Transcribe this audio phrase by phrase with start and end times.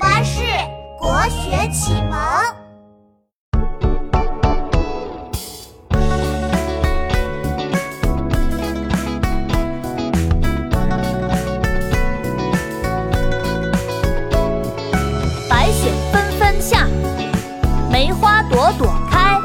[0.00, 0.40] 巴士
[0.98, 2.18] 国学启蒙。
[15.50, 16.86] 白雪纷纷下，
[17.92, 19.38] 梅花朵朵开。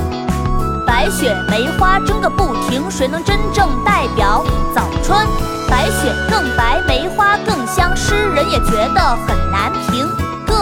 [0.87, 4.41] 白雪梅花争个不停，谁能真正代表
[4.73, 5.27] 早春？
[5.69, 10.07] 白雪更白，梅花更香，诗人也觉得很难评，
[10.55, 10.61] 各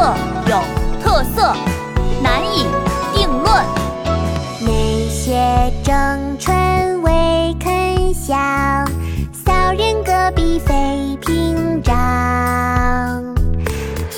[0.50, 0.58] 有
[1.04, 1.54] 特色，
[2.24, 2.66] 难以
[3.14, 3.64] 定论。
[4.60, 8.36] 梅雪争春未肯香，
[9.32, 11.94] 骚人阁笔费评章。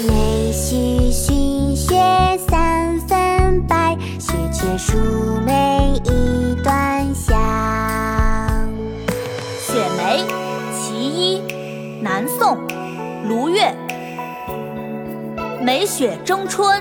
[0.08, 1.94] 梅须逊雪
[2.48, 4.96] 三分白，雪却输
[5.46, 7.36] 梅一段香。
[9.60, 10.24] 雪梅，
[10.74, 11.42] 其一，
[12.02, 12.58] 南宋，
[13.28, 13.85] 卢钺。
[15.66, 16.80] 梅雪争春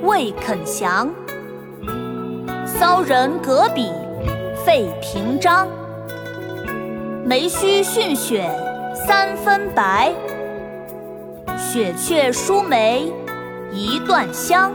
[0.00, 1.10] 未肯降，
[2.64, 3.92] 骚人阁笔
[4.64, 5.68] 费评章。
[7.22, 8.50] 梅须逊雪
[9.06, 10.10] 三分白，
[11.58, 13.12] 雪却输梅
[13.70, 14.72] 一段香。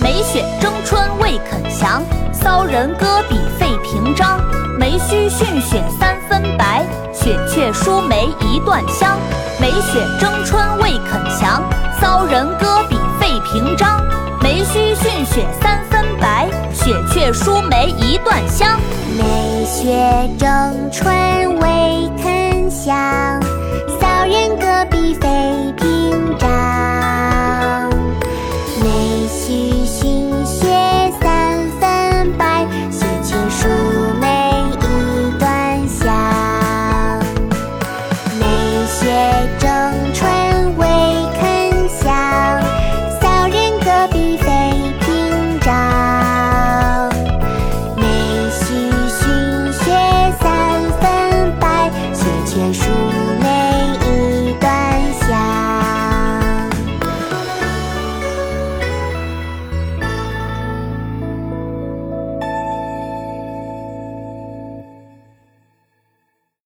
[0.00, 2.00] 梅雪争春未肯降，
[2.32, 4.38] 骚人阁笔费评章。
[4.78, 9.18] 梅须逊雪三分白，雪却输梅一段香。
[9.60, 11.68] 梅雪争春未肯降，
[12.00, 14.00] 骚人阁笔费评章。
[14.40, 18.78] 梅须逊雪三分白，雪却输梅一段香。
[19.16, 22.94] 梅雪争春未肯降，